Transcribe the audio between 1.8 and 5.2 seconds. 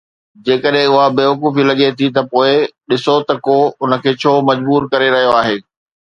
ٿي ته پوءِ ڏسو ته ڪو ان کي ڇو مجبور ڪري